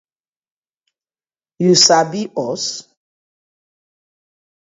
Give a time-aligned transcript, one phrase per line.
[1.63, 2.65] Yu sabi us?